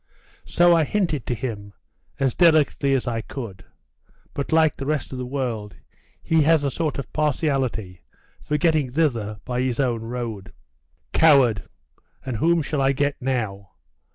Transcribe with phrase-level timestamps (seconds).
[0.45, 1.73] 'So I hinted to him,
[2.19, 3.65] as delicately as I could;
[4.33, 5.75] but, like the rest of the world,
[6.23, 8.01] he had a sort of partiality
[8.41, 10.53] for getting thither by his own road.'
[11.13, 11.69] 'Coward!
[12.25, 13.73] And whom shall I get now?